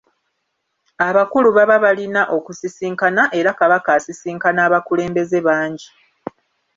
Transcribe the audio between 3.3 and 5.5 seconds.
era Kabaka asisinkana abakulembeze